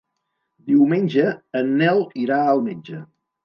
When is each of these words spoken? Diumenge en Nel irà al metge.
Diumenge 0.71 1.27
en 1.61 1.71
Nel 1.85 2.03
irà 2.25 2.43
al 2.51 2.67
metge. 2.73 3.07